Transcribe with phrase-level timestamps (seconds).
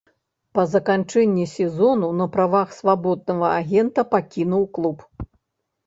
[0.59, 4.97] Па заканчэнні сезону на правах свабоднага агента пакінуў клуб.